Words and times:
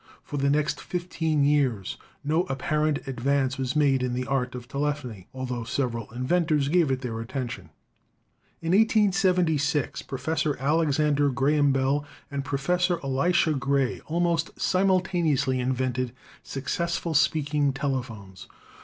For 0.23 0.37
the 0.37 0.49
next 0.49 0.81
fifteen 0.81 1.43
years 1.43 1.97
no 2.23 2.41
apparent 2.45 3.07
advance 3.07 3.59
was 3.59 3.75
made 3.75 4.01
in 4.01 4.15
the 4.15 4.25
art 4.25 4.55
of 4.55 4.67
tele 4.67 4.91
phony, 4.95 5.27
altho 5.31 5.63
several 5.63 6.09
inventors 6.11 6.69
gave 6.69 6.89
it 6.89 7.01
their 7.01 7.19
attention. 7.19 7.69
In 8.63 8.71
1876 8.71 10.01
Professor 10.01 10.57
Alexander 10.59 11.29
Graham 11.29 11.71
Bell 11.71 12.03
and 12.31 12.43
Pro 12.43 12.57
fessor 12.57 12.99
Elisha 13.03 13.53
Gray 13.53 13.99
almost 14.07 14.59
simultaneously 14.59 15.59
invented 15.59 16.13
suc 16.41 16.63
cessful 16.63 17.15
speaking 17.15 17.71
telephones. 17.71 18.47